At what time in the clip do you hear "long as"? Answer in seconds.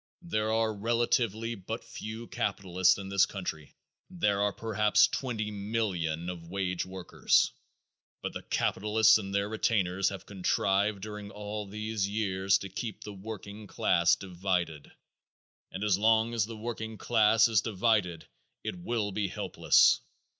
15.99-16.47